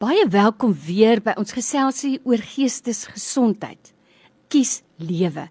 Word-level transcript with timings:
Baie 0.00 0.22
welkom 0.32 0.70
weer 0.86 1.20
by 1.20 1.34
ons 1.36 1.52
geselsie 1.52 2.14
oor 2.24 2.40
geestesgesondheid. 2.40 3.90
Kies 4.48 4.78
lewe. 4.96 5.42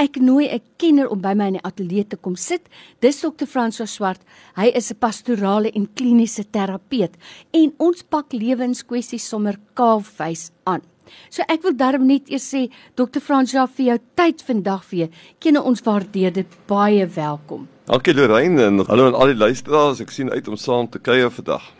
Ek 0.00 0.16
nooi 0.16 0.48
'n 0.48 0.62
kenner 0.80 1.10
om 1.12 1.20
by 1.20 1.34
my 1.34 1.46
in 1.48 1.58
die 1.58 1.62
ateljee 1.62 2.06
te 2.08 2.16
kom 2.16 2.34
sit. 2.34 2.62
Dis 3.00 3.20
Dr. 3.20 3.44
François 3.44 3.86
Swart. 3.86 4.22
Hy 4.56 4.72
is 4.74 4.90
'n 4.90 4.96
pastorale 4.98 5.70
en 5.74 5.86
kliniese 5.94 6.44
terapeut 6.50 7.12
en 7.52 7.74
ons 7.76 8.02
pak 8.02 8.32
lewenskwessies 8.32 9.28
sommer 9.28 9.58
kaalvuis 9.74 10.52
aan. 10.64 10.80
So 11.28 11.42
ek 11.46 11.62
wil 11.62 11.76
darm 11.76 12.06
net 12.06 12.30
eers 12.30 12.54
sê 12.54 12.70
Dr. 12.94 13.20
François 13.20 13.68
vir 13.68 13.86
jou 13.86 13.98
tyd 14.14 14.42
vandag 14.42 14.84
vir 14.84 15.08
kenne 15.38 15.62
ons 15.62 15.82
waardeer 15.82 16.32
dit 16.32 16.46
baie 16.66 17.06
welkom. 17.06 17.68
Dankie 17.84 18.14
Lorraine 18.14 18.62
en 18.62 18.86
hallo 18.86 19.06
aan 19.06 19.14
al 19.14 19.26
die 19.26 19.44
luisteraars. 19.44 20.00
Ek 20.00 20.10
sien 20.10 20.30
uit 20.30 20.48
om 20.48 20.56
saam 20.56 20.88
te 20.88 20.98
kuier 20.98 21.30
vandag. 21.30 21.77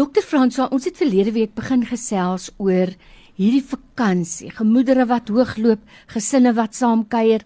Dr. 0.00 0.22
François, 0.24 0.70
ons 0.72 0.86
het 0.88 0.96
verlede 0.96 1.32
week 1.34 1.50
begin 1.52 1.82
gesels 1.84 2.46
oor 2.56 2.88
hierdie 3.36 3.60
vakansie, 3.60 4.48
gemoedere 4.56 5.04
wat 5.10 5.28
hoogloop, 5.28 5.82
gesinne 6.08 6.54
wat 6.56 6.78
saam 6.78 7.02
kuier. 7.12 7.44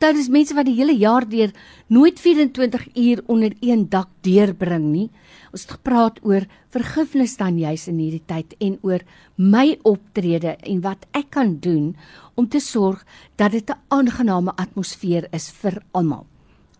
Daar 0.00 0.16
is 0.16 0.30
mense 0.32 0.56
wat 0.56 0.64
die 0.70 0.78
hele 0.78 0.94
jaar 0.96 1.26
deur 1.28 1.52
nooit 1.92 2.22
24 2.24 2.86
uur 2.94 3.20
onder 3.28 3.52
een 3.60 3.84
dak 3.92 4.08
deurbring 4.24 4.86
nie. 4.94 5.06
Ons 5.52 5.66
het 5.66 5.76
gepraat 5.76 6.24
oor 6.24 6.48
vergifnis 6.72 7.36
dan 7.36 7.60
juis 7.60 7.84
in 7.92 8.00
hierdie 8.00 8.24
tyd 8.24 8.56
en 8.64 8.80
oor 8.80 9.04
my 9.36 9.66
optrede 9.84 10.56
en 10.56 10.80
wat 10.88 11.04
ek 11.12 11.28
kan 11.36 11.58
doen 11.60 11.92
om 12.32 12.48
te 12.48 12.64
sorg 12.64 13.04
dat 13.36 13.52
dit 13.52 13.68
'n 13.68 13.80
aangename 13.92 14.56
atmosfeer 14.56 15.28
is 15.36 15.50
vir 15.50 15.82
almal. 15.92 16.29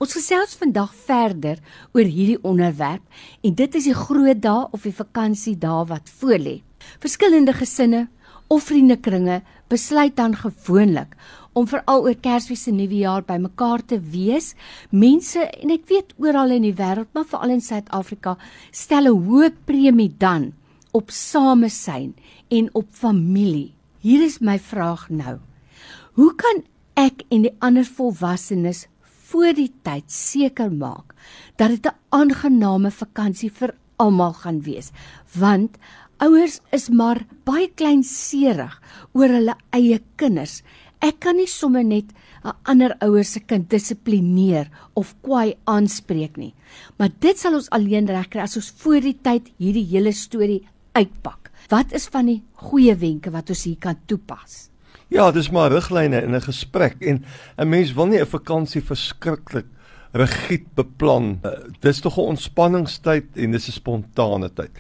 Ons 0.00 0.14
gesels 0.16 0.54
vandag 0.56 0.94
verder 0.96 1.58
oor 1.92 2.06
hierdie 2.08 2.38
onderwerp 2.48 3.02
en 3.44 3.52
dit 3.52 3.74
is 3.76 3.84
die 3.84 3.96
groot 3.98 4.38
dae 4.40 4.62
of 4.72 4.86
die 4.88 4.94
vakansiedae 4.96 5.82
wat 5.90 6.08
voorlê. 6.22 6.54
Verskillende 7.02 7.52
gesinne, 7.52 8.06
of 8.48 8.64
vriendekringe 8.70 9.42
besluit 9.68 10.16
dan 10.16 10.32
gewoonlik 10.34 11.12
om 11.52 11.68
veral 11.68 12.06
oor 12.06 12.16
Kersfees 12.16 12.64
en 12.70 12.78
Nuwejaar 12.80 13.26
bymekaar 13.28 13.84
te 13.92 13.98
wees. 14.00 14.54
Mense 14.88 15.44
en 15.44 15.74
ek 15.74 15.84
weet 15.90 16.14
oral 16.16 16.56
in 16.56 16.64
die 16.64 16.74
wêreld, 16.78 17.10
maar 17.12 17.28
veral 17.28 17.52
in 17.58 17.60
Suid-Afrika, 17.60 18.38
stel 18.72 19.04
'n 19.04 19.20
hoë 19.28 19.52
premie 19.68 20.14
dan 20.16 20.54
op 20.92 21.10
samesyn 21.10 22.14
en 22.48 22.70
op 22.72 22.88
familie. 22.90 23.74
Hier 24.00 24.24
is 24.24 24.40
my 24.40 24.58
vraag 24.58 25.10
nou. 25.10 25.38
Hoe 26.16 26.34
kan 26.34 26.64
ek 26.96 27.22
en 27.28 27.42
die 27.42 27.56
ander 27.60 27.84
volwassenes 27.84 28.86
voor 29.30 29.54
die 29.54 29.72
tyd 29.82 30.10
seker 30.10 30.70
maak 30.70 31.14
dat 31.56 31.70
dit 31.70 31.86
'n 31.86 31.98
aangename 32.10 32.90
vakansie 32.90 33.50
vir 33.50 33.74
almal 33.96 34.32
gaan 34.32 34.62
wees? 34.62 34.92
Want 35.34 35.78
Ouers 36.20 36.58
is 36.68 36.90
maar 36.92 37.22
baie 37.48 37.70
kleinserig 37.72 38.74
oor 39.16 39.32
hulle 39.32 39.54
eie 39.72 39.96
kinders. 40.20 40.58
Ek 41.00 41.16
kan 41.24 41.38
nie 41.40 41.48
sommer 41.48 41.80
net 41.80 42.12
'n 42.44 42.52
ander 42.68 42.92
ouer 43.00 43.24
se 43.24 43.40
kind 43.40 43.70
dissiplineer 43.70 44.68
of 44.94 45.14
kwaai 45.22 45.56
aanspreek 45.64 46.36
nie. 46.36 46.54
Maar 46.98 47.08
dit 47.20 47.38
sal 47.38 47.54
ons 47.54 47.70
alleen 47.70 48.06
regkry 48.06 48.40
as 48.42 48.56
ons 48.56 48.70
voor 48.82 49.00
die 49.00 49.16
tyd 49.22 49.48
hierdie 49.56 49.86
hele 49.86 50.12
storie 50.12 50.68
uitpak. 50.92 51.50
Wat 51.68 51.92
is 51.92 52.08
van 52.08 52.26
die 52.26 52.42
goeie 52.52 52.94
wenke 52.94 53.30
wat 53.30 53.48
ons 53.48 53.64
hier 53.64 53.78
kan 53.80 53.96
toepas? 54.06 54.69
Ja, 55.10 55.32
dis 55.34 55.50
maar 55.50 55.72
riglyne 55.72 56.22
in 56.22 56.34
'n 56.34 56.40
gesprek 56.40 56.96
en 57.02 57.24
'n 57.58 57.68
mens 57.68 57.92
wil 57.92 58.06
nie 58.06 58.20
'n 58.20 58.26
vakansie 58.26 58.82
verskriklik 58.82 59.66
rigied 60.12 60.66
beplan. 60.74 61.40
Uh, 61.42 61.50
dis 61.80 62.00
tog 62.00 62.16
'n 62.16 62.30
ontspanningstyd 62.34 63.24
en 63.34 63.50
dis 63.50 63.68
'n 63.68 63.72
spontane 63.72 64.52
tyd. 64.52 64.70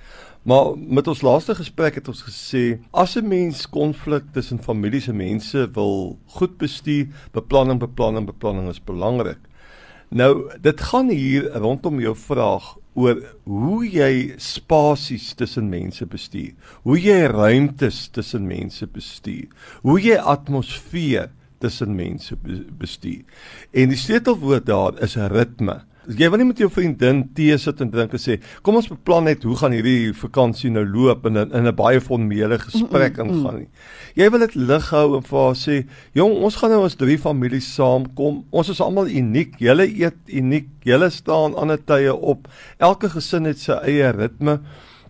Maar 0.42 0.78
met 0.78 1.06
ons 1.06 1.22
laaste 1.22 1.54
gesprek 1.54 1.94
het 1.94 2.08
ons 2.08 2.22
gesê 2.22 2.78
as 2.92 3.16
'n 3.16 3.28
mens 3.28 3.68
konflik 3.68 4.22
tussen 4.32 4.62
families 4.62 5.08
en 5.08 5.16
mense 5.16 5.70
wil 5.72 6.18
goed 6.26 6.58
bestuur, 6.58 7.06
beplanning, 7.32 7.78
beplanning, 7.78 8.26
beplanning 8.26 8.68
is 8.68 8.84
belangrik. 8.84 9.38
Nou, 10.08 10.50
dit 10.60 10.80
gaan 10.80 11.08
hier 11.08 11.52
rondom 11.52 12.00
jou 12.00 12.16
vraag 12.16 12.76
oor 12.94 13.20
hoe 13.44 13.84
jy 13.86 14.34
spasies 14.42 15.34
tussen 15.38 15.68
mense 15.70 16.06
bestuur. 16.06 16.54
Hoe 16.82 16.98
jy 16.98 17.26
ruimtes 17.30 18.08
tussen 18.14 18.46
mense 18.46 18.86
bestuur. 18.86 19.48
Hoe 19.82 20.00
jy 20.00 20.16
atmosfeer 20.18 21.30
tussen 21.60 21.94
mense 21.94 22.36
bestuur. 22.80 23.22
En 23.70 23.92
die 23.92 24.00
sleutelwoord 24.00 24.66
daar 24.66 25.02
is 25.02 25.16
'n 25.16 25.28
Jy 26.08 26.30
wil 26.32 26.40
nie 26.40 26.46
met 26.48 26.60
jou 26.62 26.70
vriendin 26.72 27.18
tee 27.36 27.56
sit 27.60 27.80
en 27.84 27.90
drink 27.92 28.14
en 28.16 28.20
sê, 28.22 28.38
"Kom 28.62 28.76
ons 28.76 28.88
beplan 28.88 29.24
net 29.24 29.42
hoe 29.42 29.56
gaan 29.56 29.72
hierdie 29.72 30.14
vakansie 30.14 30.70
nou 30.70 30.84
loop 30.84 31.26
in 31.26 31.36
'n 31.36 31.52
in 31.52 31.66
'n 31.66 31.74
baie 31.76 32.00
formele 32.00 32.58
gesprek 32.58 33.16
mm 33.16 33.22
-mm, 33.22 33.30
ingaan 33.30 33.58
nie." 33.58 33.68
Jy 34.16 34.30
wil 34.30 34.40
dit 34.40 34.54
lig 34.54 34.90
hou 34.90 35.16
en 35.16 35.22
vir 35.22 35.38
haar 35.38 35.54
sê, 35.54 35.86
"Jong, 36.14 36.32
ons 36.32 36.56
gaan 36.56 36.70
nou 36.70 36.84
as 36.84 36.94
drie 36.94 37.18
families 37.18 37.74
saamkom. 37.74 38.44
Ons 38.50 38.68
is 38.68 38.80
almal 38.80 39.08
uniek. 39.08 39.58
Julle 39.58 39.86
eet 39.86 40.16
uniek. 40.26 40.68
Julle 40.82 41.10
staan 41.10 41.54
ander 41.54 41.84
tye 41.84 42.14
op. 42.14 42.48
Elke 42.78 43.08
gesin 43.08 43.44
het 43.44 43.58
sy 43.58 43.72
eie 43.72 44.10
ritme." 44.10 44.60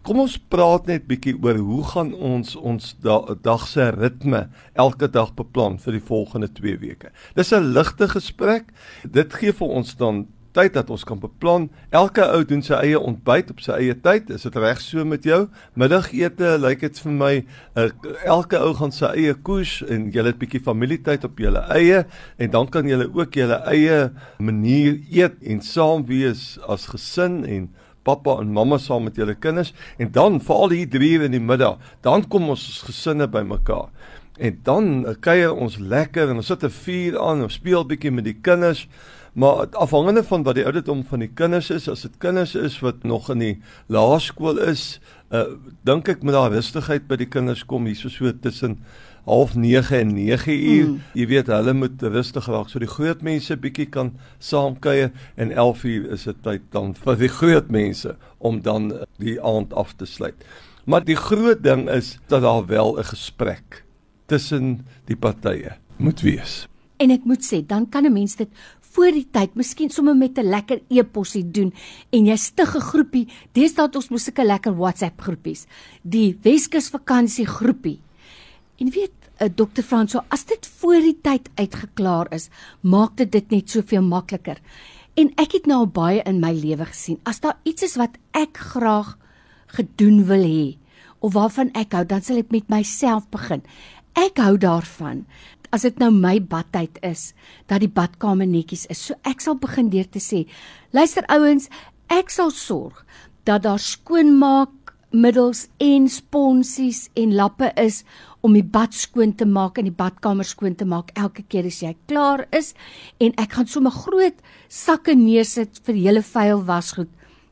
Kom 0.02 0.18
ons 0.18 0.38
praat 0.38 0.86
net 0.86 1.06
bietjie 1.06 1.36
oor 1.42 1.58
hoe 1.60 1.84
gaan 1.84 2.14
ons 2.14 2.56
ons 2.56 2.96
da 3.04 3.34
dag 3.42 3.66
se 3.68 3.90
ritme 3.90 4.48
elke 4.74 5.08
dag 5.08 5.34
beplan 5.34 5.78
vir 5.78 5.92
die 5.92 6.06
volgende 6.06 6.48
2 6.48 6.78
weke. 6.80 7.10
Dis 7.36 7.52
'n 7.52 7.72
ligte 7.74 8.08
gesprek. 8.08 8.64
Dit 9.04 9.34
gee 9.34 9.52
vir 9.52 9.68
ons 9.68 9.94
dan 9.96 10.26
tyd 10.56 10.74
dat 10.74 10.90
ons 10.90 11.04
kan 11.06 11.18
beplan. 11.20 11.68
Elke 11.94 12.24
ou 12.34 12.44
doen 12.44 12.62
sy 12.62 12.78
eie 12.78 12.98
ontbyt 12.98 13.50
op 13.54 13.62
sy 13.64 13.76
eie 13.78 13.96
tyd. 14.02 14.30
Is 14.34 14.46
dit 14.46 14.56
reg 14.60 14.80
so 14.82 15.04
met 15.08 15.26
jou? 15.26 15.44
Middagete 15.78 16.56
lyk 16.60 16.84
dit 16.86 17.02
vir 17.04 17.12
my 17.12 17.32
uh, 17.78 17.88
elke 18.24 18.60
ou 18.60 18.72
gaan 18.78 18.94
sy 18.94 19.12
eie 19.14 19.34
koes 19.34 19.78
en 19.88 20.08
jy 20.14 20.24
het 20.26 20.40
bietjie 20.40 20.62
familietyd 20.64 21.26
op 21.28 21.38
julle 21.40 21.62
eie 21.74 22.04
en 22.38 22.54
dan 22.54 22.70
kan 22.72 22.88
julle 22.88 23.10
ook 23.10 23.38
julle 23.38 23.60
eie 23.70 24.10
manier 24.38 24.98
eet 25.10 25.38
en 25.42 25.62
saam 25.64 26.06
wees 26.08 26.58
as 26.68 26.88
gesin 26.90 27.44
en 27.44 27.68
pappa 28.02 28.38
en 28.40 28.52
mamma 28.52 28.78
saam 28.80 29.04
met 29.08 29.18
julle 29.20 29.36
kinders 29.36 29.74
en 30.00 30.10
dan 30.12 30.40
veral 30.40 30.74
hier 30.74 30.88
3 30.90 31.10
uur 31.18 31.26
in 31.28 31.36
die 31.36 31.42
middag, 31.42 31.78
dan 32.00 32.24
kom 32.28 32.48
ons 32.48 32.82
gesinne 32.86 33.28
bymekaar. 33.28 33.90
En 34.40 34.60
dan 34.64 34.86
kuier 35.20 35.52
ons 35.52 35.76
lekker 35.76 36.30
en 36.30 36.40
ons 36.40 36.46
sit 36.46 36.64
'n 36.64 36.72
vuur 36.72 37.18
aan 37.20 37.42
en 37.42 37.50
speel 37.50 37.84
bietjie 37.84 38.10
met 38.10 38.24
die 38.24 38.40
kinders. 38.40 38.88
Maar 39.32 39.68
afhangende 39.78 40.24
van 40.24 40.42
wat 40.42 40.54
die 40.54 40.64
ouderdom 40.64 41.04
van 41.04 41.22
die 41.22 41.30
kinders 41.34 41.70
is, 41.70 41.88
as 41.88 42.02
dit 42.02 42.16
kinders 42.18 42.54
is 42.54 42.80
wat 42.82 43.02
nog 43.02 43.30
in 43.30 43.38
die 43.38 43.56
laerskool 43.86 44.58
is, 44.58 45.00
uh 45.30 45.44
dink 45.86 46.08
ek 46.10 46.24
met 46.26 46.34
daai 46.34 46.56
rustigheid 46.56 47.06
by 47.06 47.16
die 47.20 47.28
kinders 47.30 47.62
kom 47.66 47.86
hier 47.86 47.94
so, 47.94 48.10
so 48.10 48.32
tussen 48.42 48.80
half 49.28 49.54
9 49.54 49.98
en 49.98 50.14
9 50.14 50.56
uur. 50.56 50.88
Mm. 50.88 50.96
Jy 51.14 51.26
weet 51.30 51.52
hulle 51.52 51.74
moet 51.76 52.02
rustig 52.02 52.48
raak 52.50 52.72
so 52.72 52.82
die 52.82 52.90
groot 52.90 53.22
mense 53.22 53.54
bietjie 53.56 53.86
kan 53.86 54.10
saamkuier 54.42 55.12
en 55.36 55.52
11 55.52 55.84
uur 55.84 56.08
is 56.16 56.26
dit 56.26 56.42
tyd 56.42 56.66
dan 56.74 56.94
vir 56.98 57.20
die 57.20 57.30
groot 57.30 57.70
mense 57.70 58.16
om 58.38 58.58
dan 58.66 58.90
die 59.22 59.38
aand 59.38 59.76
af 59.78 59.94
te 59.94 60.08
sluit. 60.08 60.34
Maar 60.90 61.04
die 61.06 61.18
groot 61.18 61.62
ding 61.62 61.86
is 61.92 62.16
dat 62.26 62.42
daar 62.42 62.66
wel 62.66 62.98
'n 62.98 63.04
gesprek 63.04 63.84
tussen 64.26 64.86
die 65.06 65.16
partye 65.16 65.76
moet 65.96 66.20
wees. 66.20 66.66
En 67.00 67.10
ek 67.10 67.24
moet 67.24 67.40
sê, 67.40 67.66
dan 67.66 67.88
kan 67.88 68.04
'n 68.04 68.12
mens 68.12 68.36
dit 68.36 68.48
voor 68.94 69.14
die 69.14 69.26
tyd, 69.30 69.54
miskien 69.54 69.90
sommer 69.90 70.16
met 70.16 70.38
'n 70.38 70.50
lekker 70.50 70.82
e-posie 70.88 71.44
doen 71.50 71.72
en 72.10 72.26
jy 72.26 72.36
stig 72.36 72.74
'n 72.74 72.80
groepie. 72.80 73.28
Deesdae 73.52 73.86
het 73.86 73.96
ons 73.96 74.10
mos 74.10 74.24
sulke 74.24 74.44
lekker 74.44 74.76
WhatsApp 74.76 75.20
groepies. 75.20 75.66
Die 76.02 76.38
Weskus 76.42 76.90
vakansie 76.90 77.46
groepie. 77.46 78.00
En 78.78 78.90
weet, 78.90 79.12
eh, 79.36 79.48
Dr. 79.54 79.82
Franso, 79.82 80.20
as 80.28 80.44
dit 80.44 80.66
voor 80.66 81.00
die 81.00 81.18
tyd 81.22 81.48
uitgeklaar 81.54 82.32
is, 82.32 82.48
maak 82.80 83.16
dit 83.16 83.32
dit 83.32 83.50
net 83.50 83.70
soveel 83.70 84.02
makliker. 84.02 84.58
En 85.14 85.32
ek 85.36 85.52
het 85.52 85.66
nou 85.66 85.86
baie 85.86 86.22
in 86.22 86.40
my 86.40 86.52
lewe 86.52 86.86
gesien. 86.86 87.18
As 87.24 87.40
daar 87.40 87.58
iets 87.62 87.82
is 87.82 87.96
wat 87.96 88.16
ek 88.32 88.56
graag 88.56 89.18
gedoen 89.66 90.24
wil 90.24 90.44
hê 90.44 90.76
of 91.18 91.32
waarvan 91.32 91.70
ek 91.76 91.92
hou, 91.92 92.04
dan 92.04 92.22
sal 92.22 92.40
ek 92.40 92.50
met 92.50 92.68
myself 92.68 93.28
begin. 93.28 93.62
Ek 94.18 94.38
hou 94.38 94.56
daarvan 94.58 95.26
as 95.74 95.86
dit 95.86 96.00
nou 96.02 96.10
my 96.14 96.38
badtyd 96.40 96.98
is 97.06 97.30
dat 97.70 97.82
die 97.84 97.90
badkamer 97.90 98.48
netjies 98.48 98.86
is. 98.90 99.02
So 99.06 99.18
ek 99.28 99.42
sal 99.44 99.58
begin 99.60 99.90
deur 99.92 100.08
te 100.10 100.22
sê, 100.22 100.44
luister 100.96 101.26
ouens, 101.30 101.70
ek 102.10 102.30
sal 102.34 102.50
sorg 102.54 103.04
dat 103.48 103.64
daar 103.66 103.80
skoonmaak 103.82 104.94
middels 105.10 105.64
en 105.82 106.06
sponsies 106.10 107.08
en 107.18 107.34
lappe 107.34 107.72
is 107.82 108.04
om 108.46 108.54
die 108.54 108.64
bad 108.64 108.94
skoon 108.94 109.32
te 109.34 109.46
maak 109.46 109.78
en 109.78 109.88
die 109.88 109.94
badkamer 109.94 110.46
skoon 110.46 110.76
te 110.78 110.86
maak 110.86 111.10
elke 111.18 111.42
keer 111.50 111.66
as 111.66 111.80
jy 111.82 111.96
klaar 112.10 112.44
is 112.54 112.72
en 113.18 113.34
ek 113.42 113.56
gaan 113.58 113.70
sommer 113.70 113.94
groot 113.94 114.38
sakke 114.68 115.16
neersit 115.18 115.82
vir 115.86 115.98
hele 115.98 116.22
vuil 116.22 116.62
wasgoed 116.68 117.10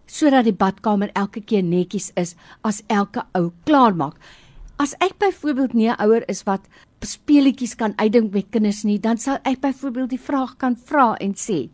sodat 0.08 0.46
die 0.46 0.56
badkamer 0.56 1.10
elke 1.18 1.42
keer 1.44 1.66
netjies 1.66 2.12
is 2.16 2.34
as 2.64 2.80
elke 2.88 3.26
ou 3.36 3.50
klaar 3.68 3.94
maak. 3.94 4.16
As 4.78 4.92
ek 5.02 5.16
byvoorbeeld 5.18 5.72
nie 5.74 5.90
'n 5.90 5.98
ouer 5.98 6.22
is 6.30 6.44
wat 6.46 6.68
speletjies 7.02 7.74
kan 7.74 7.98
uitdink 7.98 8.32
met 8.32 8.50
kinders 8.50 8.84
nie, 8.84 8.98
dan 8.98 9.18
sal 9.18 9.38
ek 9.42 9.60
byvoorbeeld 9.60 10.10
die 10.10 10.26
vraag 10.28 10.56
kan 10.56 10.76
vra 10.76 11.16
en 11.18 11.34
sê: 11.34 11.68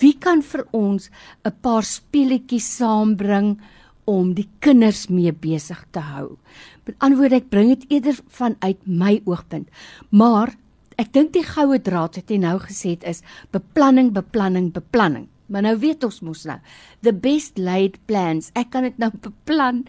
Wie 0.00 0.16
kan 0.18 0.42
vir 0.42 0.66
ons 0.72 1.10
'n 1.44 1.52
paar 1.60 1.82
speletjies 1.82 2.76
saambring 2.76 3.60
om 4.04 4.34
die 4.34 4.48
kinders 4.60 5.08
mee 5.08 5.32
besig 5.32 5.84
te 5.90 6.00
hou? 6.00 6.38
Met 6.86 6.96
ander 6.98 7.18
woorde, 7.18 7.36
ek 7.36 7.50
bring 7.50 7.68
dit 7.68 7.90
eerder 7.90 8.18
vanuit 8.28 8.86
my 8.86 9.20
oogpunt. 9.24 9.68
Maar 10.10 10.56
ek 10.96 11.12
dink 11.12 11.32
die 11.32 11.44
goue 11.44 11.78
draad 11.78 12.16
wat 12.16 12.30
jy 12.30 12.38
nou 12.38 12.58
gesê 12.58 12.90
het 12.90 13.04
is 13.04 13.22
beplanning, 13.50 14.12
beplanning, 14.12 14.72
beplanning. 14.72 15.28
Maar 15.46 15.62
nou 15.62 15.76
weet 15.78 16.04
ons 16.04 16.20
mos 16.20 16.44
nou, 16.48 16.58
the 17.02 17.12
best 17.12 17.58
laid 17.58 17.98
plans. 18.06 18.50
Ek 18.54 18.70
kan 18.70 18.86
dit 18.86 18.98
nou 18.98 19.10
beplan 19.12 19.84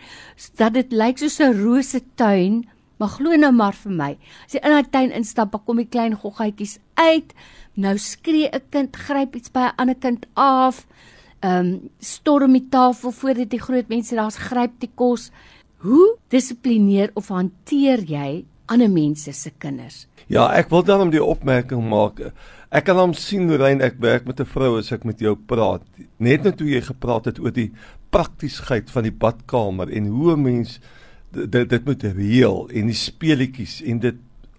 dat 0.60 0.74
dit 0.74 0.92
lyk 0.92 1.22
soos 1.22 1.40
'n 1.40 1.58
rose 1.64 2.02
tuin, 2.16 2.64
maar 2.98 3.10
glo 3.10 3.36
nou 3.36 3.52
maar 3.52 3.74
vir 3.74 3.92
my. 3.92 4.18
As 4.46 4.54
jy 4.54 4.60
in 4.64 4.72
daai 4.72 4.90
tuin 4.90 5.12
instap, 5.12 5.52
dan 5.52 5.64
kom 5.66 5.78
die 5.78 5.90
klein 5.90 6.16
goggetjies 6.16 6.80
uit. 6.96 7.34
Nou 7.76 7.98
skree 7.98 8.50
'n 8.52 8.62
kind, 8.70 8.96
gryp 8.96 9.36
iets 9.36 9.52
by 9.52 9.60
'n 9.60 9.76
ander 9.78 9.96
kind 9.96 10.26
af. 10.34 10.88
Ehm 11.42 11.66
um, 11.66 11.90
storm 12.00 12.54
die 12.54 12.70
tafel 12.70 13.12
voordat 13.12 13.50
die 13.50 13.60
groot 13.60 13.88
mense 13.90 14.16
daar's 14.16 14.38
gryp 14.38 14.80
die 14.80 14.92
kos. 14.96 15.32
Hoe 15.78 16.18
dissiplineer 16.30 17.12
of 17.14 17.28
hanteer 17.28 18.00
jy 18.00 18.46
ander 18.74 18.92
mense 18.92 19.34
se 19.38 19.52
kinders? 19.62 20.04
Ja, 20.32 20.48
ek 20.56 20.72
wil 20.74 20.84
dan 20.88 21.06
om 21.06 21.12
die 21.14 21.24
opmerking 21.24 21.84
maak. 21.90 22.22
Ek 22.74 22.88
kan 22.88 22.98
hom 22.98 23.14
sien 23.14 23.46
hoe 23.50 23.60
rein 23.62 23.84
ek 23.86 24.00
werk 24.02 24.26
met 24.26 24.40
'n 24.40 24.50
vrou 24.50 24.78
as 24.80 24.92
ek 24.92 25.04
met 25.06 25.20
jou 25.20 25.36
praat. 25.36 25.84
Net 26.18 26.44
net 26.44 26.60
hoe 26.60 26.70
jy 26.70 26.82
gepraat 26.82 27.26
het 27.26 27.40
oor 27.40 27.52
die 27.52 27.72
praktiesheid 28.10 28.90
van 28.90 29.04
die 29.04 29.12
badkamer 29.12 29.90
en 29.90 30.08
hoe 30.08 30.34
'n 30.34 30.42
mens 30.42 30.80
dit 31.32 31.70
dit 31.70 31.86
moet 31.86 32.04
reël 32.04 32.70
en 32.70 32.86
die 32.88 32.96
speletjies 32.96 33.82
en 33.82 34.00
dit 34.00 34.16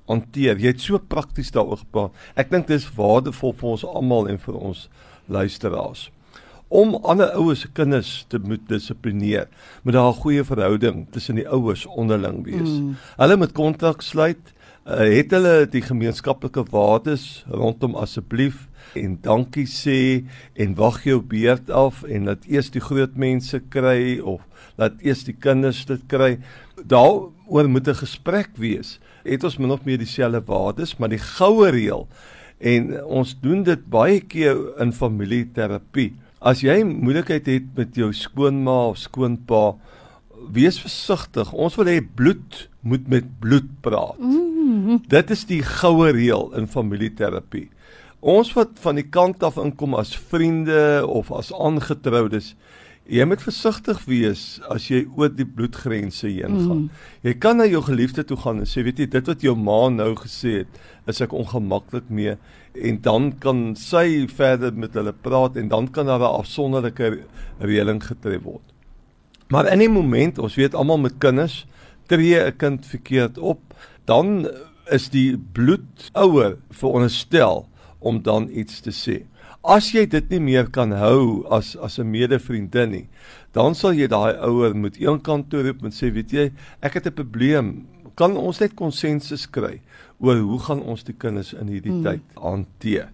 hanteer. 0.07 0.59
Jy 0.59 0.67
het 0.75 0.81
so 0.81 0.99
prakties 0.99 1.51
daaroor 1.51 1.81
gepraat. 1.81 2.13
Ek 2.37 2.51
dink 2.51 2.67
dit 2.67 2.77
is 2.77 2.91
waardevol 2.97 3.53
vir 3.53 3.71
ons 3.71 3.85
almal 3.85 4.29
en 4.29 4.39
vir 4.39 4.55
ons 4.55 4.89
luisteraars. 5.27 6.11
Om 6.69 6.95
ander 6.95 7.31
ouers 7.31 7.61
se 7.61 7.69
kinders 7.73 8.25
te 8.29 8.39
moet 8.39 8.69
dissiplineer, 8.69 9.49
moet 9.83 9.95
daar 9.95 10.11
'n 10.11 10.21
goeie 10.21 10.45
verhouding 10.45 11.07
tussen 11.11 11.35
die 11.35 11.49
ouers 11.49 11.87
onderling 11.87 12.45
wees. 12.45 12.71
Mm. 12.81 12.97
Hulle 13.17 13.37
moet 13.37 13.53
kontak 13.53 14.03
sluit 14.03 14.55
uh, 14.85 15.01
het 15.09 15.33
hulle 15.35 15.65
die 15.71 15.83
gemeenskaplike 15.85 16.65
waardes 16.73 17.45
rondom 17.49 17.97
asseblief 18.01 18.67
en 18.99 19.17
dankie 19.25 19.67
sê 19.71 20.25
en 20.61 20.77
wag 20.79 21.01
jou 21.09 21.21
beurt 21.25 21.71
af 21.73 22.03
en 22.05 22.29
laat 22.29 22.45
eers 22.51 22.71
die 22.75 22.83
groot 22.85 23.17
mense 23.17 23.61
kry 23.73 24.19
of 24.21 24.45
laat 24.81 25.01
eers 25.05 25.25
die 25.27 25.37
kinders 25.37 25.85
dit 25.89 26.05
kry 26.11 26.37
daaroor 26.77 27.69
moet 27.69 27.89
'n 27.89 28.03
gesprek 28.05 28.53
wees 28.61 28.99
het 29.25 29.45
ons 29.45 29.59
min 29.59 29.73
of 29.73 29.85
meer 29.85 29.99
dieselfde 29.99 30.43
waardes 30.47 30.99
maar 30.99 31.09
die 31.09 31.23
goue 31.23 31.71
reël 31.71 32.09
en 32.61 33.05
ons 33.05 33.35
doen 33.41 33.63
dit 33.63 33.89
baie 33.89 34.21
keer 34.21 34.57
in 34.81 34.93
familieterapie 34.93 36.13
as 36.45 36.63
jy 36.65 36.83
moeilikheid 36.85 37.49
het 37.49 37.69
met 37.77 37.97
jou 37.97 38.13
skoonma 38.13 38.79
of 38.93 39.01
skoonpa 39.01 39.65
wees 40.55 40.77
versigtig 40.83 41.53
ons 41.57 41.77
wil 41.81 41.89
hê 41.89 42.01
bloed 42.05 42.67
moet 42.85 43.09
met 43.09 43.29
bloed 43.41 43.71
praat 43.85 44.21
mm. 44.21 44.55
Dit 45.09 45.31
is 45.35 45.45
die 45.49 45.63
goue 45.65 46.11
reël 46.15 46.51
in 46.59 46.69
familieterapie. 46.71 47.69
Ons 48.25 48.53
wat 48.57 48.79
van 48.81 48.99
die 48.99 49.07
kant 49.13 49.43
af 49.45 49.59
inkom 49.61 49.97
as 49.99 50.15
vriende 50.31 51.05
of 51.07 51.31
as 51.35 51.53
aangetroudes, 51.53 52.55
jy 53.05 53.25
moet 53.29 53.43
versigtig 53.45 54.01
wees 54.09 54.43
as 54.73 54.89
jy 54.89 55.03
oor 55.17 55.29
die 55.29 55.47
bloedgrense 55.47 56.29
heen 56.29 56.57
gaan. 56.57 56.85
Mm. 56.87 56.91
Jy 57.27 57.35
kan 57.43 57.59
na 57.61 57.67
jou 57.69 57.83
geliefde 57.85 58.25
toe 58.25 58.39
gaan 58.41 58.63
en 58.63 58.69
sê, 58.69 58.85
weet 58.87 59.03
jy, 59.03 59.09
dit 59.13 59.31
wat 59.31 59.45
jou 59.45 59.55
ma 59.57 59.89
nou 59.93 60.15
gesê 60.23 60.63
het, 60.63 60.79
is 61.11 61.21
ek 61.21 61.35
ongemaklik 61.37 62.09
mee 62.09 62.39
en 62.75 63.01
dan 63.05 63.33
kan 63.43 63.75
sy 63.79 64.25
verder 64.33 64.73
met 64.73 64.97
hulle 64.97 65.13
praat 65.13 65.59
en 65.61 65.69
dan 65.69 65.89
kan 65.93 66.07
daar 66.07 66.25
'n 66.25 66.41
afsonderlike 66.41 67.25
reëling 67.61 68.03
getref 68.03 68.43
word. 68.43 68.65
Maar 69.49 69.73
in 69.73 69.83
'n 69.83 69.97
oomblik, 69.97 70.39
ons 70.39 70.57
weet 70.57 70.75
almal 70.75 70.99
met 70.99 71.19
kinders, 71.19 71.67
tree 72.09 72.41
'n 72.41 72.57
kind 72.57 72.87
verkeerd 72.87 73.39
op, 73.39 73.61
dan 74.05 74.49
is 74.91 75.09
die 75.09 75.37
bloed 75.53 76.11
ouer 76.13 76.57
veronderstel 76.71 77.69
om 77.99 78.23
dan 78.23 78.49
iets 78.53 78.81
te 78.81 78.91
sê. 78.91 79.25
As 79.65 79.87
jy 79.95 80.05
dit 80.05 80.29
nie 80.29 80.43
meer 80.45 80.67
kan 80.69 80.93
hou 80.93 81.47
as 81.49 81.73
as 81.77 81.99
'n 81.99 82.11
medevriendin 82.11 82.91
nie, 82.91 83.09
dan 83.53 83.75
sal 83.75 83.95
jy 83.97 84.07
daai 84.07 84.37
ouer 84.45 84.77
moet 84.77 84.97
eenkant 85.01 85.49
toe 85.51 85.63
roep 85.63 85.85
en 85.85 85.91
sê, 85.91 86.13
weet 86.13 86.33
jy, 86.33 86.53
ek 86.83 86.95
het 86.95 87.07
'n 87.07 87.15
probleem. 87.15 87.87
Kan 88.15 88.37
ons 88.37 88.61
net 88.61 88.77
konsensus 88.77 89.47
kry 89.51 89.81
oor 90.21 90.37
hoe 90.37 90.59
gaan 90.59 90.83
ons 90.83 91.03
die 91.03 91.15
kinders 91.15 91.55
in 91.55 91.67
hierdie 91.69 91.93
hmm. 91.93 92.05
tyd 92.05 92.23
hanteer? 92.37 93.09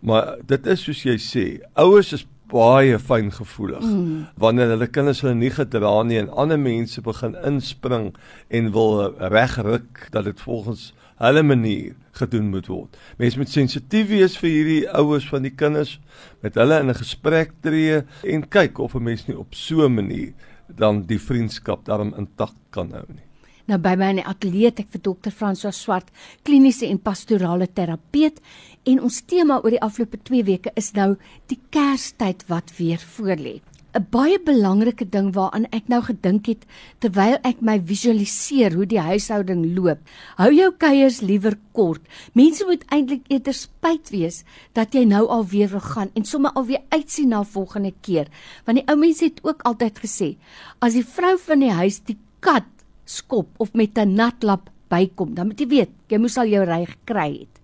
Maar 0.00 0.36
dit 0.46 0.66
is 0.66 0.80
soos 0.84 1.02
jy 1.02 1.16
sê, 1.16 1.60
ouers 1.74 2.12
is 2.12 2.26
baie 2.52 2.98
fyngevoelig 2.98 3.82
mm. 3.82 4.26
wanneer 4.36 4.74
hulle 4.74 4.88
kinders 4.92 5.22
hulle 5.24 5.34
nie 5.38 5.50
gedra 5.50 5.94
nie 6.04 6.20
en 6.20 6.30
ander 6.42 6.60
mense 6.60 7.00
begin 7.04 7.34
inspring 7.48 8.10
en 8.48 8.70
wil 8.76 9.14
regruk 9.32 10.06
dat 10.14 10.28
dit 10.28 10.40
volgens 10.44 10.92
hulle 11.22 11.42
manier 11.42 11.94
gedoen 12.18 12.50
moet 12.50 12.66
word. 12.70 12.96
Mense 13.18 13.38
moet 13.38 13.50
sensitief 13.50 14.08
wees 14.08 14.38
vir 14.38 14.50
hierdie 14.50 14.80
ouers 14.94 15.26
van 15.30 15.46
die 15.46 15.54
kinders 15.54 15.98
met 16.42 16.54
hulle 16.54 16.80
in 16.80 16.90
'n 16.90 17.02
gesprek 17.02 17.52
tree 17.62 18.02
en 18.22 18.48
kyk 18.48 18.78
of 18.78 18.94
'n 18.94 19.02
mens 19.02 19.26
nie 19.26 19.38
op 19.38 19.54
so 19.54 19.84
'n 19.86 19.94
manier 19.94 20.32
dan 20.68 21.02
die 21.06 21.18
vriendskap 21.18 21.84
daarom 21.84 22.14
intak 22.18 22.54
kan 22.70 22.92
hou 22.92 23.04
nie. 23.08 23.24
Nou 23.66 23.78
by 23.78 23.94
my 23.96 24.10
in 24.12 24.16
die 24.16 24.26
ateljee 24.28 24.72
ek 24.76 24.90
vir 24.92 25.00
dokter 25.00 25.32
François 25.32 25.72
Swart, 25.72 26.10
kliniese 26.42 26.86
en 26.86 26.98
pastorale 26.98 27.66
terapeut 27.72 28.40
en 28.84 29.00
ons 29.00 29.22
tema 29.22 29.60
oor 29.62 29.70
die 29.70 29.80
afgelope 29.80 30.20
2 30.22 30.44
weke 30.44 30.72
is 30.76 30.92
nou 30.92 31.16
die 31.46 31.58
Kerstyd 31.70 32.44
wat 32.48 32.76
weer 32.76 32.98
voorlê. 33.16 33.60
'n 33.94 34.06
baie 34.10 34.38
belangrike 34.42 35.06
ding 35.06 35.28
waaraan 35.34 35.66
ek 35.70 35.86
nou 35.88 36.00
gedink 36.02 36.48
het 36.50 36.64
terwyl 36.98 37.38
ek 37.46 37.60
my 37.62 37.78
visualiseer 37.78 38.74
hoe 38.74 38.86
die 38.90 38.98
huishouding 38.98 39.62
loop. 39.76 40.00
Hou 40.36 40.50
jou 40.50 40.70
kuiers 40.72 41.20
liewer 41.20 41.54
kort. 41.72 42.02
Mense 42.34 42.66
moet 42.66 42.82
eintlik 42.90 43.22
eerder 43.30 43.54
spyt 43.54 44.10
wees 44.10 44.42
dat 44.74 44.94
jy 44.94 45.04
nou 45.04 45.28
alweer 45.28 45.70
wil 45.70 45.84
gaan 45.86 46.10
en 46.14 46.24
sommer 46.24 46.50
alweer 46.58 46.82
uitsien 46.90 47.28
na 47.28 47.44
volgende 47.44 47.94
keer. 48.02 48.26
Want 48.66 48.82
die 48.82 48.86
ou 48.90 48.98
mense 48.98 49.24
het 49.24 49.38
ook 49.44 49.62
altyd 49.62 50.02
gesê, 50.02 50.36
as 50.80 50.98
die 50.98 51.06
vrou 51.06 51.38
van 51.38 51.60
die 51.60 51.70
huis 51.70 52.00
die 52.02 52.18
kat 52.40 52.66
skop 53.06 53.48
of 53.58 53.74
met 53.74 53.98
'n 53.98 54.14
natlap 54.14 54.70
bykom, 54.90 55.34
dan 55.34 55.46
moet 55.46 55.60
jy 55.60 55.68
weet, 55.68 55.90
jy 56.08 56.18
moes 56.18 56.38
al 56.38 56.46
jou 56.46 56.64
ry 56.64 56.84
gekry 56.84 57.46
het. 57.46 57.60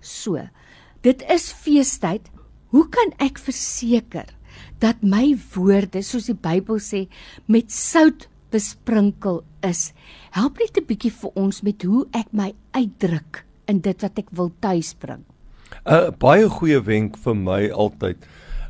So. 0.00 0.38
Dit 1.02 1.24
is 1.28 1.50
feestyd. 1.52 2.30
Hoe 2.70 2.86
kan 2.88 3.10
ek 3.18 3.40
verseker 3.42 4.28
dat 4.78 5.02
my 5.02 5.36
woorde 5.54 6.02
soos 6.02 6.26
die 6.26 6.38
Bybel 6.38 6.78
sê 6.82 7.06
met 7.46 7.72
sout 7.72 8.28
besprinkel 8.52 9.42
is. 9.62 9.92
Help 10.30 10.58
net 10.58 10.76
'n 10.76 10.86
bietjie 10.86 11.12
vir 11.12 11.30
ons 11.34 11.62
met 11.62 11.82
hoe 11.82 12.06
ek 12.12 12.32
my 12.32 12.52
uitdruk 12.72 13.44
in 13.66 13.80
dit 13.80 14.02
wat 14.02 14.18
ek 14.18 14.30
wil 14.30 14.52
tuisbring. 14.60 15.24
'n 15.86 16.14
Baie 16.18 16.48
goeie 16.48 16.80
wenk 16.80 17.16
vir 17.18 17.34
my 17.34 17.70
altyd 17.70 18.16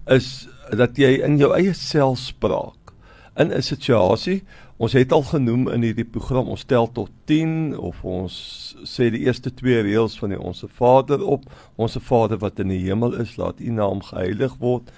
is 0.06 0.48
dat 0.70 0.96
jy 0.98 1.22
in 1.24 1.38
jou 1.38 1.52
eie 1.54 1.74
selfspraak 1.74 2.94
in 3.36 3.52
'n 3.52 3.62
situasie 3.62 4.42
Ons 4.82 4.96
het 4.98 5.12
al 5.14 5.22
genoem 5.22 5.68
in 5.70 5.84
hierdie 5.86 6.08
program 6.08 6.48
ons 6.50 6.64
tel 6.66 6.88
tot 6.90 7.10
10 7.30 7.76
of 7.78 8.00
ons 8.02 8.34
sê 8.82 9.12
die 9.14 9.20
eerste 9.28 9.52
twee 9.54 9.78
reëls 9.86 10.16
van 10.18 10.34
die 10.34 10.40
onsse 10.42 10.66
Vader 10.66 11.22
op. 11.22 11.44
Onse 11.78 12.02
Vader 12.02 12.40
wat 12.42 12.58
in 12.58 12.72
die 12.72 12.80
hemel 12.82 13.14
is, 13.22 13.36
laat 13.38 13.62
U 13.62 13.70
naam 13.70 14.02
geheilig 14.02 14.56
word 14.58 14.90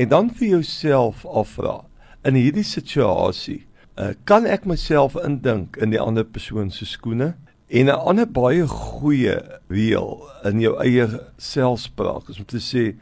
en 0.00 0.08
dan 0.08 0.30
vir 0.38 0.56
jouself 0.56 1.24
afvra 1.28 1.82
in 2.28 2.36
hierdie 2.36 2.64
situasie 2.64 3.62
uh, 3.96 4.12
kan 4.28 4.48
ek 4.48 4.64
myself 4.68 5.16
indink 5.20 5.76
in 5.80 5.92
die 5.92 6.00
ander 6.00 6.24
persoon 6.24 6.72
se 6.72 6.88
skoene 6.88 7.34
en 7.68 7.88
'n 7.92 8.00
ander 8.08 8.28
baie 8.28 8.64
goeie 8.68 9.36
reël 9.72 10.20
in 10.48 10.60
jou 10.60 10.76
eie 10.80 11.08
selfspraak 11.36 12.28
is 12.32 12.40
om 12.40 12.48
te 12.48 12.60
sê 12.60 12.94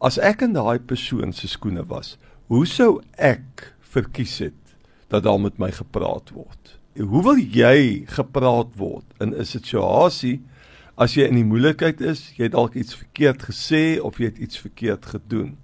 as 0.00 0.18
ek 0.18 0.42
in 0.46 0.54
daai 0.54 0.78
persoon 0.78 1.32
se 1.32 1.50
skoene 1.50 1.86
was 1.86 2.16
hoe 2.46 2.66
sou 2.66 3.02
ek 3.18 3.74
verkies 3.94 4.38
het 4.38 4.59
dat 5.10 5.26
daar 5.26 5.40
met 5.40 5.58
my 5.58 5.70
gepraat 5.74 6.32
word 6.34 6.76
hoe 6.98 7.22
wil 7.22 7.38
jy 7.38 8.06
gepraat 8.10 8.74
word 8.76 9.06
in 9.20 9.34
'n 9.34 9.44
situasie 9.46 10.40
as 10.96 11.14
jy 11.14 11.28
in 11.28 11.38
die 11.40 11.50
moeilikheid 11.52 12.00
is 12.00 12.32
jy 12.36 12.48
het 12.48 12.56
dalk 12.58 12.74
iets 12.74 12.94
verkeerd 12.94 13.42
gesê 13.50 14.00
of 14.00 14.18
jy 14.18 14.32
het 14.32 14.38
iets 14.38 14.58
verkeerd 14.58 15.06
gedoen 15.06 15.56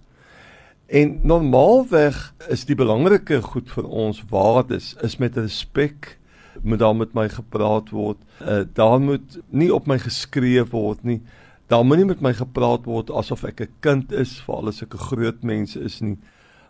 En 0.87 1.19
normaalweg 1.27 2.35
is 2.49 2.63
die 2.65 2.77
belangrike 2.79 3.41
goed 3.43 3.71
vir 3.75 3.89
ons 3.91 4.21
waardes 4.31 4.93
is 5.03 5.17
met 5.19 5.35
respek 5.37 6.15
moet 6.63 6.79
daar 6.79 6.95
met 6.97 7.13
my 7.15 7.27
gepraat 7.29 7.91
word. 7.91 8.21
Uh, 8.41 8.63
daar 8.73 9.01
moet 9.01 9.39
nie 9.51 9.73
op 9.75 9.87
my 9.91 9.99
geskree 9.99 10.63
word 10.71 11.03
nie. 11.05 11.21
Daar 11.67 11.85
moet 11.85 12.01
nie 12.01 12.09
met 12.09 12.23
my 12.23 12.33
gepraat 12.39 12.87
word 12.87 13.11
asof 13.11 13.45
ek 13.45 13.61
'n 13.61 13.75
kind 13.81 14.13
is, 14.13 14.39
veral 14.41 14.69
as 14.69 14.83
ek 14.83 14.95
'n 14.95 15.07
groot 15.11 15.43
mens 15.43 15.77
is 15.77 16.01
nie. 16.01 16.19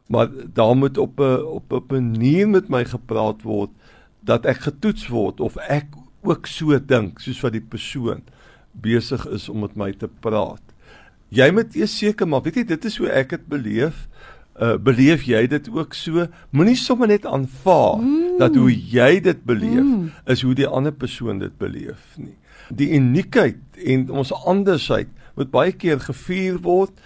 Maar 0.07 0.29
daar 0.55 0.77
moet 0.77 0.99
op 0.99 1.21
'n 1.21 1.43
op 1.43 1.73
'n 1.73 1.87
manier 1.89 2.49
met 2.49 2.69
my 2.69 2.85
gepraat 2.85 3.43
word 3.43 3.71
dat 4.21 4.47
ek 4.47 4.67
getoets 4.67 5.09
word 5.09 5.41
of 5.41 5.57
ek 5.57 5.87
ook 6.27 6.47
so 6.47 6.79
dink 6.79 7.21
soos 7.23 7.41
wat 7.41 7.55
die 7.55 7.65
persoon 7.75 8.23
besig 8.71 9.27
is 9.27 9.49
om 9.49 9.63
met 9.65 9.77
my 9.79 9.93
te 9.93 10.09
praat 10.21 10.63
jy 11.29 11.51
moet 11.55 11.75
eers 11.79 11.95
seker 11.99 12.29
maar 12.29 12.43
weet 12.43 12.61
jy 12.61 12.67
dit 12.75 12.85
is 12.91 12.99
hoe 13.03 13.11
ek 13.11 13.37
dit 13.37 13.47
beleef 13.49 14.07
Uh, 14.57 14.79
beleef 14.81 15.27
jy 15.29 15.43
dit 15.53 15.67
ook 15.69 15.93
so? 15.93 16.23
Moenie 16.57 16.79
sommer 16.81 17.11
net 17.11 17.27
aanvaar 17.29 17.99
mm. 18.01 18.39
dat 18.41 18.55
hoe 18.57 18.71
jy 18.73 19.19
dit 19.21 19.43
beleef 19.45 19.85
mm. 19.85 20.07
is 20.33 20.41
hoe 20.41 20.55
die 20.57 20.65
ander 20.65 20.95
persoon 20.97 21.43
dit 21.43 21.53
beleef 21.61 22.15
nie. 22.17 22.33
Die 22.73 22.89
uniekheid 22.97 23.61
en 23.85 24.07
ons 24.23 24.33
andersheid 24.33 25.13
moet 25.37 25.53
baie 25.53 25.75
keer 25.77 26.01
gevier 26.01 26.57
word 26.65 26.97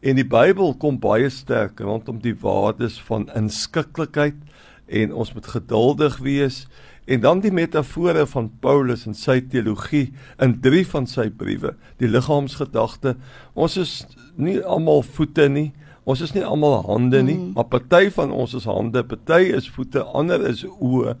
en 0.00 0.18
die 0.18 0.26
Bybel 0.26 0.74
kom 0.78 1.00
baie 1.02 1.30
sterk 1.30 1.80
rondom 1.80 2.20
die 2.22 2.36
waardes 2.38 3.00
van 3.08 3.28
inskikkelikheid 3.36 4.38
en 4.86 5.12
ons 5.12 5.34
moet 5.34 5.46
geduldig 5.46 6.20
wees 6.24 6.66
En 7.08 7.20
dan 7.20 7.40
die 7.40 7.52
metafore 7.52 8.26
van 8.26 8.50
Paulus 8.60 9.06
en 9.08 9.14
sy 9.16 9.38
teologie 9.48 10.10
in 10.44 10.58
drie 10.60 10.84
van 10.90 11.06
sy 11.08 11.30
briewe, 11.32 11.70
die 11.96 12.08
liggaamsgedagte. 12.10 13.14
Ons 13.56 13.76
is 13.80 13.92
nie 14.36 14.58
almal 14.60 15.00
voete 15.16 15.46
nie. 15.48 15.70
Ons 16.08 16.20
is 16.26 16.34
nie 16.36 16.44
almal 16.44 16.82
hande 16.84 17.22
nie, 17.24 17.38
mm. 17.38 17.54
maar 17.56 17.68
party 17.72 18.10
van 18.12 18.32
ons 18.32 18.52
is 18.56 18.68
hande, 18.68 19.02
party 19.08 19.54
is 19.56 19.68
voete, 19.72 20.04
ander 20.16 20.44
is 20.48 20.66
oë. 20.68 21.16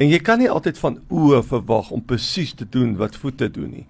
En 0.00 0.12
jy 0.12 0.20
kan 0.24 0.40
nie 0.40 0.48
altyd 0.48 0.80
van 0.80 1.00
oë 1.08 1.40
verwag 1.48 1.90
om 1.92 2.04
presies 2.04 2.52
te 2.56 2.68
doen 2.68 2.94
wat 3.00 3.16
voete 3.20 3.48
doen 3.52 3.72
nie. 3.80 3.86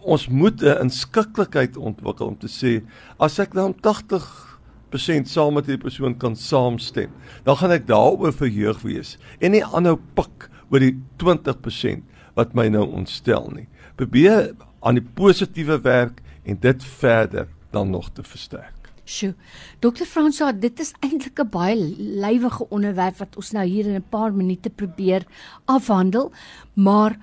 Ons 0.00 0.28
moet 0.28 0.62
'n 0.62 0.88
inskikkelikheid 0.88 1.76
ontwikkel 1.76 2.26
om 2.26 2.38
te 2.38 2.48
sê 2.48 2.82
as 3.18 3.38
ek 3.38 3.52
dan 3.52 3.74
80% 3.74 5.28
saam 5.28 5.54
met 5.54 5.66
hierdie 5.66 5.84
persoon 5.84 6.16
kan 6.16 6.36
saamstem, 6.36 7.10
dan 7.44 7.56
gaan 7.56 7.70
ek 7.70 7.86
daaroor 7.86 8.32
verheug 8.32 8.80
wees 8.82 9.18
en 9.40 9.52
nie 9.52 9.64
aanhou 9.64 9.98
pik 10.14 10.48
oor 10.70 10.80
die 10.80 10.96
20% 11.18 12.02
wat 12.34 12.54
my 12.54 12.68
nou 12.68 12.86
ontstel 12.86 13.50
nie. 13.54 13.68
Probeer 13.96 14.54
aan 14.80 14.94
die 14.94 15.08
positiewe 15.14 15.80
werk 15.80 16.22
en 16.44 16.56
dit 16.60 16.84
verder 16.84 17.48
dan 17.70 17.90
nog 17.90 18.10
te 18.12 18.22
versterk. 18.22 18.80
Sjoe. 19.04 19.34
Dokter 19.80 20.06
Fransa, 20.06 20.52
dit 20.52 20.80
is 20.80 20.92
eintlik 21.02 21.40
'n 21.40 21.50
baie 21.50 21.76
lywige 21.98 22.68
onderwerp 22.70 23.18
wat 23.18 23.36
ons 23.36 23.50
nou 23.52 23.66
hier 23.66 23.86
in 23.86 23.96
'n 23.96 24.08
paar 24.08 24.32
minute 24.32 24.70
probeer 24.70 25.26
afhandel, 25.66 26.32
maar 26.74 27.18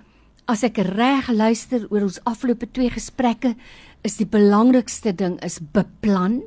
as 0.47 0.63
ek 0.63 0.79
reg 0.95 1.27
luister 1.29 1.85
oor 1.91 2.05
ons 2.07 2.21
afgelope 2.23 2.69
twee 2.71 2.89
gesprekke, 2.89 3.55
is 4.07 4.15
die 4.19 4.27
belangrikste 4.29 5.11
ding 5.11 5.35
is 5.43 5.59
beplan, 5.59 6.39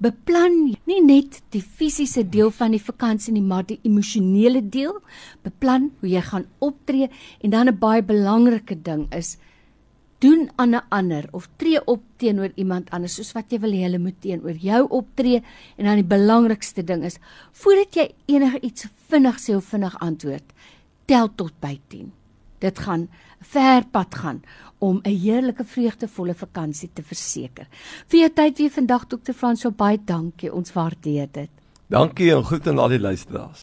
beplan 0.00 0.76
nie 0.88 1.00
net 1.04 1.40
die 1.54 1.62
fisiese 1.64 2.22
deel 2.28 2.52
van 2.52 2.76
die 2.76 2.82
vakansie 2.82 3.32
nie, 3.32 3.44
maar 3.44 3.66
die 3.68 3.80
emosionele 3.84 4.62
deel. 4.62 4.98
Beplan 5.44 5.90
hoe 6.00 6.08
jy 6.08 6.22
gaan 6.24 6.46
optree 6.60 7.08
en 7.40 7.50
dan 7.50 7.68
'n 7.68 7.78
baie 7.78 8.02
belangrike 8.02 8.76
ding 8.82 9.08
is 9.12 9.36
doen 10.20 10.50
aan 10.56 10.74
'n 10.74 10.84
ander 10.88 11.24
of 11.32 11.48
tree 11.56 11.80
op 11.86 12.02
teenoor 12.16 12.52
iemand 12.54 12.90
anders 12.90 13.14
soos 13.14 13.32
wat 13.32 13.50
jy 13.50 13.58
wil 13.58 13.72
hê 13.72 13.82
hulle 13.82 13.98
moet 13.98 14.20
teenoor 14.20 14.56
jou 14.56 14.86
optree 14.88 15.42
en 15.76 15.84
dan 15.84 15.94
die 15.94 16.04
belangrikste 16.16 16.84
ding 16.84 17.04
is 17.04 17.18
voordat 17.52 17.94
jy 17.94 18.14
enige 18.26 18.60
iets 18.60 18.86
vinnig 19.08 19.36
sê 19.40 19.56
of 19.56 19.64
vinnig 19.64 20.00
antwoord, 20.00 20.44
tel 21.06 21.34
tot 21.34 21.52
by 21.60 21.80
10. 21.88 22.19
Dit 22.60 22.78
gaan 22.78 23.08
ver 23.40 23.84
pad 23.90 24.14
gaan 24.14 24.42
om 24.78 25.00
'n 25.02 25.16
heerlike 25.16 25.64
vreugdevolle 25.64 26.34
vakansie 26.34 26.90
te 26.92 27.02
verseker. 27.02 27.66
Vir 28.06 28.18
jou 28.20 28.30
tyd 28.30 28.58
weer 28.58 28.70
vandag 28.70 29.06
Dr. 29.06 29.32
Frans, 29.32 29.60
so 29.60 29.70
baie 29.70 29.98
dankie. 30.04 30.52
Ons 30.52 30.72
waardeer 30.72 31.28
dit. 31.32 31.50
Dankie 31.86 32.34
en 32.34 32.44
groet 32.44 32.66
aan 32.68 32.78
al 32.78 32.88
die 32.88 33.00
luisteraars. 33.00 33.58